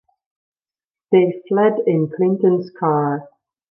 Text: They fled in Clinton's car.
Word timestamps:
They 1.11 1.43
fled 1.47 1.75
in 1.85 2.09
Clinton's 2.09 2.71
car. 2.71 3.29